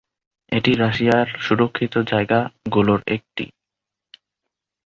এটি 0.51 0.71
রাশিয়ার 0.75 1.27
সুরক্ষিত 1.39 1.93
জায়গা 2.11 2.39
গুলোর 2.73 3.01
একটি। 3.07 3.45